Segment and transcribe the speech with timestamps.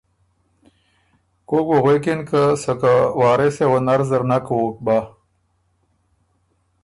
[1.47, 4.97] کوک بُو غوېکِن که سکه وارثه وه نر زر نک ووک بۀ،